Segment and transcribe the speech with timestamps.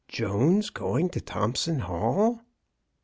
[0.07, 2.41] Jones going to Thompson Hall